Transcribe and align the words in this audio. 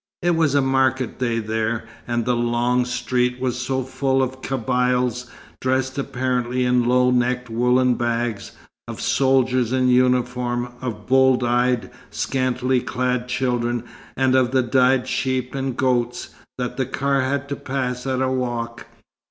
It 0.23 0.31
was 0.35 0.55
market 0.55 1.19
day 1.19 1.37
there, 1.37 1.85
and 2.07 2.25
the 2.25 2.35
long 2.35 2.85
street 2.85 3.39
was 3.39 3.59
so 3.59 3.83
full 3.83 4.23
of 4.23 4.41
Kabyles 4.41 5.29
dressed 5.59 5.99
apparently 5.99 6.65
in 6.65 6.85
low 6.85 7.11
necked 7.11 7.51
woollen 7.51 7.93
bags, 7.93 8.51
of 8.87 8.99
soldiers 8.99 9.71
in 9.71 9.89
uniform, 9.89 10.69
of 10.81 11.05
bold 11.05 11.43
eyed, 11.43 11.91
scantily 12.09 12.81
clad 12.81 13.27
children, 13.27 13.83
and 14.17 14.33
of 14.33 14.71
dyed 14.71 15.07
sheep 15.07 15.53
and 15.53 15.77
goats, 15.77 16.29
that 16.57 16.77
the 16.77 16.87
car 16.87 17.21
had 17.21 17.47
to 17.49 17.55
pass 17.55 18.07
at 18.07 18.23
a 18.23 18.27
walk. 18.31 18.87